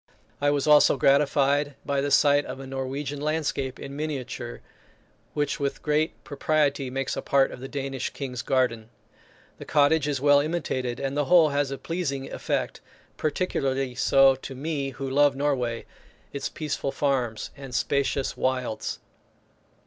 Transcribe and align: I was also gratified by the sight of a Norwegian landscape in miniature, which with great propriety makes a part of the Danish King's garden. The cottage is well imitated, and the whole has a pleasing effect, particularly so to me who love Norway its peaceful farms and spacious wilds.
I 0.41 0.49
was 0.49 0.65
also 0.65 0.97
gratified 0.97 1.75
by 1.85 2.01
the 2.01 2.09
sight 2.09 2.43
of 2.45 2.59
a 2.59 2.65
Norwegian 2.65 3.21
landscape 3.21 3.79
in 3.79 3.95
miniature, 3.95 4.61
which 5.35 5.59
with 5.59 5.83
great 5.83 6.23
propriety 6.23 6.89
makes 6.89 7.15
a 7.15 7.21
part 7.21 7.51
of 7.51 7.59
the 7.59 7.67
Danish 7.67 8.09
King's 8.09 8.41
garden. 8.41 8.89
The 9.59 9.65
cottage 9.65 10.07
is 10.07 10.19
well 10.19 10.39
imitated, 10.39 10.99
and 10.99 11.15
the 11.15 11.25
whole 11.25 11.49
has 11.49 11.69
a 11.69 11.77
pleasing 11.77 12.33
effect, 12.33 12.81
particularly 13.15 13.93
so 13.93 14.33
to 14.37 14.55
me 14.55 14.89
who 14.89 15.07
love 15.07 15.35
Norway 15.35 15.85
its 16.33 16.49
peaceful 16.49 16.91
farms 16.91 17.51
and 17.55 17.75
spacious 17.75 18.35
wilds. 18.35 18.97